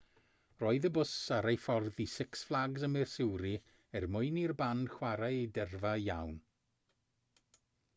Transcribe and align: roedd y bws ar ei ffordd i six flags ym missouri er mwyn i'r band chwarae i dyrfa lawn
roedd 0.61 0.87
y 0.87 0.89
bws 0.95 1.11
ar 1.35 1.47
ei 1.51 1.59
ffordd 1.65 2.01
i 2.05 2.07
six 2.15 2.43
flags 2.51 2.87
ym 2.89 2.93
missouri 2.97 3.53
er 4.01 4.09
mwyn 4.17 4.43
i'r 4.47 4.55
band 4.65 4.93
chwarae 4.99 5.33
i 5.45 5.49
dyrfa 5.59 5.97
lawn 6.09 6.39